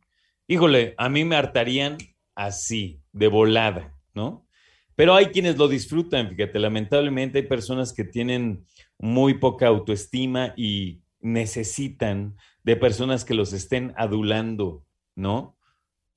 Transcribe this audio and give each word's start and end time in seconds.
híjole, 0.47 0.93
a 0.97 1.09
mí 1.09 1.25
me 1.25 1.35
hartarían 1.35 1.97
así, 2.35 3.01
de 3.11 3.27
volada, 3.27 3.95
¿no? 4.13 4.47
Pero 4.95 5.13
hay 5.15 5.27
quienes 5.27 5.57
lo 5.57 5.67
disfrutan, 5.67 6.29
fíjate, 6.29 6.59
lamentablemente 6.59 7.39
hay 7.39 7.47
personas 7.47 7.93
que 7.93 8.05
tienen 8.05 8.65
muy 8.97 9.35
poca 9.35 9.67
autoestima 9.67 10.53
y 10.55 11.01
necesitan 11.19 12.37
de 12.63 12.75
personas 12.77 13.25
que 13.25 13.33
los 13.33 13.51
estén 13.51 13.93
adulando, 13.97 14.85
¿no? 15.15 15.57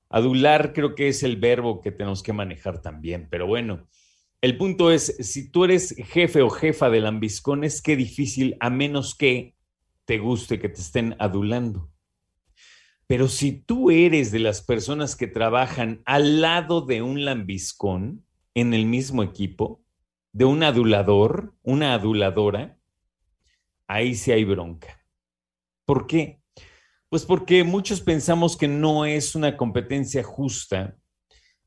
Adular 0.09 0.73
creo 0.73 0.95
que 0.95 1.09
es 1.09 1.23
el 1.23 1.37
verbo 1.37 1.81
que 1.81 1.91
tenemos 1.91 2.23
que 2.23 2.33
manejar 2.33 2.81
también, 2.81 3.27
pero 3.29 3.47
bueno, 3.47 3.87
el 4.41 4.55
punto 4.55 4.91
es, 4.91 5.17
si 5.19 5.51
tú 5.51 5.65
eres 5.65 5.93
jefe 5.97 6.41
o 6.41 6.49
jefa 6.49 6.89
de 6.89 7.01
lambiscón, 7.01 7.65
es 7.65 7.81
que 7.81 7.97
difícil, 7.97 8.55
a 8.61 8.69
menos 8.69 9.13
que 9.13 9.55
te 10.05 10.17
guste 10.17 10.59
que 10.59 10.69
te 10.69 10.79
estén 10.79 11.15
adulando. 11.19 11.91
Pero 13.09 13.27
si 13.27 13.53
tú 13.53 13.89
eres 13.89 14.31
de 14.31 14.37
las 14.37 14.61
personas 14.61 15.15
que 15.15 15.25
trabajan 15.25 16.03
al 16.05 16.41
lado 16.41 16.81
de 16.81 17.01
un 17.01 17.25
lambiscón 17.25 18.23
en 18.53 18.75
el 18.75 18.85
mismo 18.85 19.23
equipo, 19.23 19.83
de 20.31 20.45
un 20.45 20.61
adulador, 20.61 21.55
una 21.63 21.95
aduladora, 21.95 22.77
ahí 23.87 24.13
sí 24.13 24.31
hay 24.31 24.43
bronca. 24.43 25.03
¿Por 25.85 26.05
qué? 26.05 26.43
Pues 27.09 27.25
porque 27.25 27.63
muchos 27.63 27.99
pensamos 27.99 28.55
que 28.55 28.67
no 28.67 29.05
es 29.05 29.33
una 29.33 29.57
competencia 29.57 30.21
justa, 30.23 30.95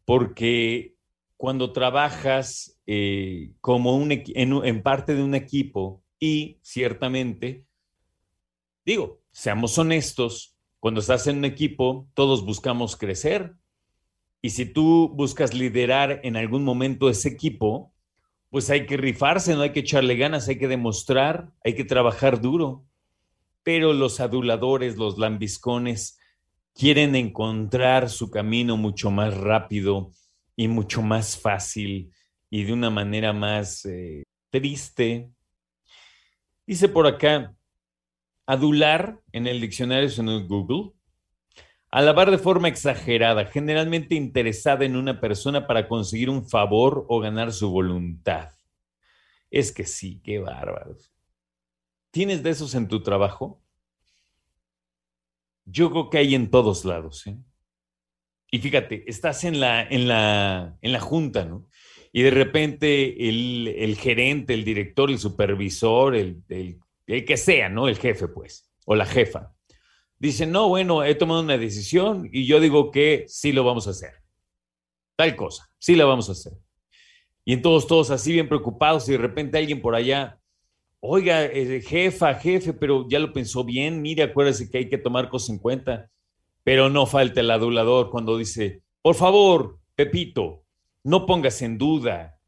porque 0.05 0.95
cuando 1.37 1.73
trabajas 1.73 2.81
eh, 2.87 3.51
como 3.61 3.97
un, 3.97 4.13
en, 4.13 4.65
en 4.65 4.83
parte 4.85 5.17
de 5.17 5.25
un 5.25 5.35
equipo 5.35 6.05
y 6.21 6.61
ciertamente, 6.63 7.67
digo, 8.85 9.21
seamos 9.33 9.77
honestos, 9.77 10.53
cuando 10.83 10.99
estás 10.99 11.29
en 11.29 11.39
un 11.39 11.45
equipo, 11.45 12.09
todos 12.13 12.45
buscamos 12.45 12.97
crecer. 12.97 13.55
Y 14.41 14.51
si 14.51 14.67
tú 14.67 15.09
buscas 15.15 15.55
liderar 15.55 16.19
en 16.25 16.37
algún 16.37 16.65
momento 16.65 17.09
ese 17.09 17.29
equipo, 17.29 17.95
pues 18.51 18.69
hay 18.69 18.85
que 18.85 18.97
rifarse, 18.97 19.55
no 19.55 19.63
hay 19.63 19.71
que 19.71 19.79
echarle 19.79 20.17
ganas, 20.17 20.49
hay 20.49 20.59
que 20.59 20.67
demostrar, 20.67 21.53
hay 21.63 21.77
que 21.77 21.85
trabajar 21.85 22.41
duro. 22.41 22.85
Pero 23.63 23.93
los 23.93 24.19
aduladores, 24.19 24.97
los 24.97 25.19
lambiscones, 25.19 26.19
quieren 26.75 27.15
encontrar 27.15 28.11
su 28.11 28.29
camino 28.29 28.77
mucho 28.77 29.13
más 29.13 29.37
rápido 29.37 30.11
y 30.57 30.67
mucho 30.67 31.01
más 31.01 31.39
fácil 31.39 32.13
y 32.51 32.65
de 32.65 32.73
una 32.73 32.91
manera 32.91 33.33
más 33.33 33.85
eh, 33.85 34.25
triste. 34.51 35.31
Dice 36.67 36.89
por 36.89 37.07
acá, 37.07 37.55
Adular 38.47 39.21
en 39.33 39.47
el 39.47 39.61
diccionario 39.61 40.09
en 40.17 40.49
Google. 40.49 40.93
Alabar 41.91 42.31
de 42.31 42.39
forma 42.39 42.69
exagerada, 42.69 43.45
generalmente 43.47 44.15
interesada 44.15 44.85
en 44.85 44.97
una 44.97 45.21
persona 45.21 45.67
para 45.67 45.89
conseguir 45.89 46.31
un 46.31 46.49
favor 46.49 47.05
o 47.09 47.21
ganar 47.21 47.53
su 47.53 47.71
voluntad. 47.71 48.51
Es 49.51 49.73
que 49.73 49.85
sí, 49.85 50.21
qué 50.25 50.39
bárbaros. 50.39 51.13
¿Tienes 52.11 52.43
de 52.43 52.51
esos 52.51 52.75
en 52.75 52.89
tu 52.89 53.03
trabajo? 53.03 53.63
Yo 55.67 55.91
creo 55.91 56.09
que 56.09 56.19
hay 56.19 56.35
en 56.35 56.51
todos 56.51 56.87
lados. 56.87 57.27
¿eh? 57.27 57.37
Y 58.51 58.59
fíjate, 58.59 59.05
estás 59.07 59.45
en 59.45 59.61
la, 59.61 59.83
en 59.83 60.09
la, 60.09 60.79
en 60.81 60.93
la 60.93 61.01
junta, 61.01 61.45
¿no? 61.45 61.69
Y 62.11 62.23
de 62.23 62.31
repente 62.31 63.29
el, 63.29 63.69
el 63.69 63.97
gerente, 63.97 64.53
el 64.55 64.65
director, 64.65 65.11
el 65.11 65.19
supervisor, 65.19 66.15
el 66.15 66.43
el 67.07 67.25
que 67.25 67.37
sea, 67.37 67.69
¿no? 67.69 67.89
El 67.89 67.99
jefe, 67.99 68.29
pues, 68.29 68.71
o 68.85 68.95
la 68.95 69.07
jefa. 69.07 69.55
Dice, 70.19 70.47
no, 70.47 70.69
bueno, 70.69 71.05
he 71.05 71.15
tomado 71.15 71.41
una 71.41 71.59
decisión 71.59 72.29
y 72.33 72.47
yo 72.47 72.61
digo 72.61 72.91
que 72.91 73.25
sí 73.27 73.53
lo 73.53 73.65
vamos 73.65 73.87
a 73.87 73.91
hacer. 73.91 74.13
Tal 75.17 75.35
cosa, 75.37 75.69
sí 75.79 75.97
la 75.97 76.05
vamos 76.05 76.29
a 76.29 76.33
hacer. 76.33 76.53
Y 77.45 77.55
entonces 77.55 77.89
todos 77.89 78.11
así 78.11 78.33
bien 78.33 78.49
preocupados 78.49 79.09
y 79.09 79.13
de 79.13 79.19
repente 79.19 79.59
alguien 79.59 79.83
por 79.83 79.95
allá, 79.95 80.39
oiga, 81.01 81.45
eh, 81.45 81.83
jefa, 81.83 82.35
jefe, 82.35 82.73
pero 82.73 83.09
ya 83.09 83.19
lo 83.19 83.33
pensó 83.33 83.65
bien, 83.65 84.01
mire, 84.01 84.23
acuérdese 84.23 84.71
que 84.71 84.79
hay 84.79 84.89
que 84.89 84.99
tomar 84.99 85.29
cosas 85.29 85.51
en 85.51 85.59
cuenta. 85.59 86.09
Pero 86.65 86.89
no 86.89 87.07
falta 87.07 87.41
el 87.41 87.51
adulador 87.51 88.11
cuando 88.11 88.39
dice, 88.39 88.83
por 89.03 89.17
favor, 89.17 89.81
Pepito, 89.97 90.65
no 91.03 91.27
pongas 91.27 91.61
en 91.63 91.77
duda 91.77 92.39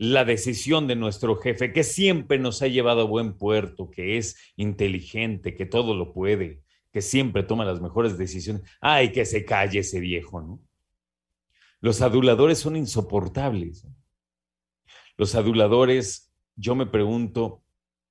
la 0.00 0.24
decisión 0.24 0.86
de 0.86 0.96
nuestro 0.96 1.36
jefe, 1.36 1.74
que 1.74 1.84
siempre 1.84 2.38
nos 2.38 2.62
ha 2.62 2.68
llevado 2.68 3.02
a 3.02 3.04
buen 3.04 3.36
puerto, 3.36 3.90
que 3.90 4.16
es 4.16 4.34
inteligente, 4.56 5.54
que 5.54 5.66
todo 5.66 5.94
lo 5.94 6.14
puede, 6.14 6.62
que 6.90 7.02
siempre 7.02 7.42
toma 7.42 7.66
las 7.66 7.82
mejores 7.82 8.16
decisiones. 8.16 8.62
Ay, 8.80 9.12
que 9.12 9.26
se 9.26 9.44
calle 9.44 9.80
ese 9.80 10.00
viejo, 10.00 10.40
¿no? 10.40 10.58
Los 11.82 12.00
aduladores 12.00 12.58
son 12.58 12.76
insoportables. 12.76 13.86
Los 15.18 15.34
aduladores, 15.34 16.32
yo 16.56 16.74
me 16.74 16.86
pregunto, 16.86 17.62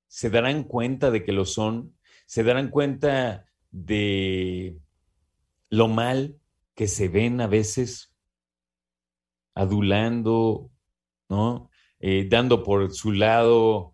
¿se 0.08 0.30
darán 0.30 0.66
cuenta 0.66 1.10
de 1.10 1.24
que 1.24 1.32
lo 1.32 1.46
son? 1.46 1.96
¿Se 2.28 2.44
darán 2.44 2.70
cuenta 2.70 3.48
de 3.72 4.78
lo 5.72 5.88
mal 5.88 6.40
que 6.76 6.88
se 6.88 7.08
ven 7.08 7.42
a 7.42 7.48
veces 7.48 8.14
adulando, 9.56 10.70
¿no? 11.30 11.69
Eh, 12.00 12.28
dando 12.30 12.64
por 12.64 12.92
su 12.94 13.12
lado, 13.12 13.94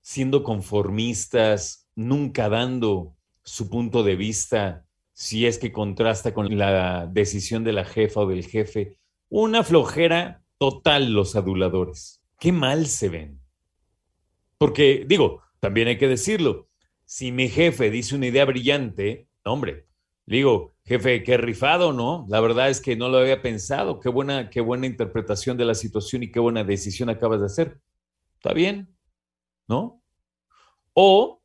siendo 0.00 0.42
conformistas, 0.42 1.88
nunca 1.94 2.48
dando 2.48 3.14
su 3.42 3.68
punto 3.68 4.02
de 4.02 4.16
vista, 4.16 4.86
si 5.12 5.46
es 5.46 5.58
que 5.58 5.72
contrasta 5.72 6.32
con 6.32 6.56
la 6.56 7.06
decisión 7.06 7.64
de 7.64 7.72
la 7.72 7.84
jefa 7.84 8.20
o 8.20 8.26
del 8.26 8.46
jefe. 8.46 8.98
Una 9.28 9.62
flojera 9.62 10.42
total 10.58 11.12
los 11.12 11.36
aduladores. 11.36 12.22
Qué 12.38 12.52
mal 12.52 12.86
se 12.86 13.08
ven. 13.08 13.40
Porque, 14.56 15.04
digo, 15.06 15.42
también 15.60 15.88
hay 15.88 15.98
que 15.98 16.08
decirlo, 16.08 16.68
si 17.04 17.32
mi 17.32 17.48
jefe 17.48 17.90
dice 17.90 18.14
una 18.14 18.26
idea 18.26 18.44
brillante, 18.44 19.28
hombre, 19.44 19.86
digo, 20.36 20.74
Jefe, 20.84 21.22
qué 21.22 21.36
rifado, 21.36 21.92
¿no? 21.92 22.26
La 22.28 22.40
verdad 22.40 22.68
es 22.68 22.80
que 22.80 22.96
no 22.96 23.08
lo 23.08 23.18
había 23.18 23.42
pensado. 23.42 24.00
Qué 24.00 24.08
buena, 24.08 24.50
qué 24.50 24.60
buena 24.60 24.86
interpretación 24.86 25.56
de 25.56 25.64
la 25.64 25.74
situación 25.74 26.22
y 26.24 26.32
qué 26.32 26.40
buena 26.40 26.64
decisión 26.64 27.08
acabas 27.10 27.40
de 27.40 27.46
hacer. 27.46 27.80
Está 28.34 28.52
bien, 28.52 28.96
¿no? 29.68 30.02
O 30.92 31.40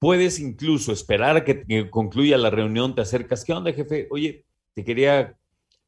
puedes 0.00 0.40
incluso 0.40 0.90
esperar 0.92 1.36
a 1.36 1.44
que, 1.44 1.90
concluya 1.90 2.36
la 2.38 2.50
reunión, 2.50 2.94
te 2.94 3.02
acercas. 3.02 3.44
¿Qué 3.44 3.52
onda, 3.52 3.72
jefe? 3.72 4.08
Oye, 4.10 4.46
te 4.74 4.84
quería 4.84 5.38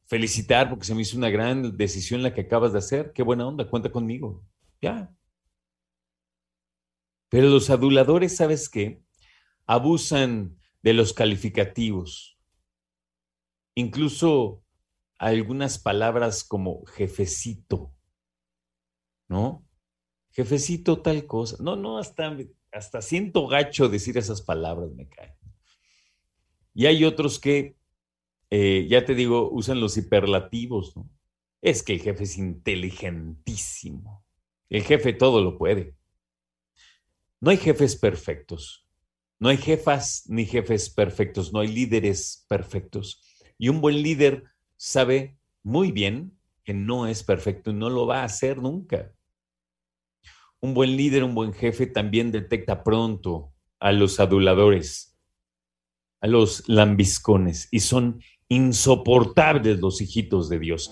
felicitar 0.05 0.69
porque 0.69 0.85
se 0.85 0.95
me 0.95 1.01
hizo 1.01 1.17
una 1.17 1.29
gran 1.29 1.75
decisión 1.75 2.23
la 2.23 2.33
que 2.33 2.41
acabas 2.41 2.71
de 2.71 2.79
hacer. 2.79 3.11
Qué 3.13 3.23
buena 3.23 3.45
onda, 3.45 3.69
cuenta 3.69 3.91
conmigo. 3.91 4.41
Ya. 4.81 5.13
Pero 7.27 7.49
los 7.49 7.69
aduladores, 7.69 8.37
¿sabes 8.37 8.69
qué? 8.69 9.01
Abusan 9.65 10.55
de 10.85 10.93
los 10.93 11.13
calificativos. 11.13 12.37
Incluso 13.73 14.63
algunas 15.17 15.79
palabras 15.79 16.43
como 16.43 16.85
jefecito, 16.85 17.91
¿no? 19.27 19.67
Jefecito 20.29 21.01
tal 21.01 21.25
cosa. 21.25 21.57
No, 21.59 21.75
no, 21.75 21.97
hasta, 21.97 22.37
hasta 22.71 23.01
siento 23.01 23.47
gacho 23.47 23.89
decir 23.89 24.15
esas 24.19 24.43
palabras, 24.43 24.91
me 24.91 25.09
caen. 25.09 25.33
Y 26.75 26.85
hay 26.85 27.03
otros 27.03 27.39
que, 27.39 27.75
eh, 28.51 28.85
ya 28.87 29.05
te 29.05 29.15
digo, 29.15 29.49
usan 29.49 29.79
los 29.79 29.97
hiperlativos, 29.97 30.95
¿no? 30.95 31.09
Es 31.63 31.81
que 31.81 31.93
el 31.93 32.01
jefe 32.01 32.25
es 32.25 32.37
inteligentísimo. 32.37 34.23
El 34.69 34.83
jefe 34.83 35.13
todo 35.13 35.41
lo 35.41 35.57
puede. 35.57 35.95
No 37.41 37.49
hay 37.49 37.57
jefes 37.57 37.95
perfectos. 37.95 38.84
No 39.45 39.51
hay 39.51 39.57
jefas 39.57 40.23
ni 40.25 40.43
jefes 40.47 40.89
perfectos. 40.89 41.53
No 41.53 41.59
hay 41.59 41.67
líderes 41.67 42.47
perfectos. 42.49 43.21
Y 43.59 43.69
un 43.69 43.79
buen 43.79 44.01
líder 44.01 44.45
sabe 44.75 45.37
muy 45.61 45.91
bien 45.91 46.35
que 46.63 46.73
no 46.73 47.05
es 47.05 47.23
perfecto 47.23 47.69
y 47.69 47.75
no 47.75 47.91
lo 47.91 48.07
va 48.07 48.21
a 48.21 48.23
hacer 48.23 48.57
nunca. 48.57 49.13
Un 50.61 50.73
buen 50.73 50.97
líder, 50.97 51.23
un 51.23 51.35
buen 51.35 51.53
jefe 51.53 51.85
también 51.85 52.31
detecta 52.31 52.83
pronto 52.83 53.53
a 53.79 53.91
los 53.91 54.19
aduladores, 54.19 55.15
a 56.21 56.25
los 56.27 56.67
lambiscones, 56.67 57.67
y 57.69 57.81
son 57.81 58.23
insoportables 58.49 59.79
los 59.79 60.01
hijitos 60.01 60.49
de 60.49 60.57
Dios. 60.57 60.91